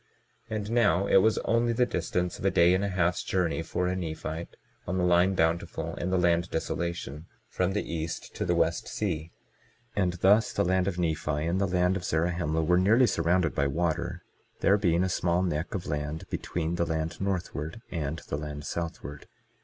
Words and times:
22:32 0.49 0.57
And 0.57 0.71
now, 0.71 1.05
it 1.05 1.17
was 1.17 1.37
only 1.45 1.73
the 1.73 1.85
distance 1.85 2.39
of 2.39 2.45
a 2.45 2.49
day 2.49 2.73
and 2.73 2.83
a 2.83 2.87
half's 2.89 3.21
journey 3.21 3.61
for 3.61 3.85
a 3.85 3.95
Nephite, 3.95 4.55
on 4.87 4.97
the 4.97 5.03
line 5.03 5.35
Bountiful 5.35 5.93
and 5.93 6.11
the 6.11 6.17
land 6.17 6.49
Desolation, 6.49 7.27
from 7.49 7.73
the 7.73 7.83
east 7.87 8.33
to 8.33 8.43
the 8.43 8.55
west 8.55 8.87
sea; 8.87 9.31
and 9.95 10.13
thus 10.13 10.53
the 10.53 10.65
land 10.65 10.87
of 10.87 10.97
Nephi 10.97 11.45
and 11.45 11.61
the 11.61 11.67
land 11.67 11.95
of 11.97 12.03
Zarahemla 12.03 12.63
were 12.63 12.79
nearly 12.79 13.05
surrounded 13.05 13.53
by 13.53 13.67
water, 13.67 14.23
there 14.61 14.79
being 14.79 15.03
a 15.03 15.07
small 15.07 15.43
neck 15.43 15.75
of 15.75 15.85
land 15.85 16.27
between 16.31 16.77
the 16.77 16.85
land 16.87 17.21
northward 17.21 17.83
and 17.91 18.23
the 18.27 18.37
land 18.37 18.65
southward. 18.65 19.27